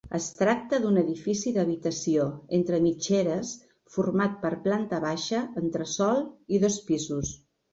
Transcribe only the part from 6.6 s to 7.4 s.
dos pisos.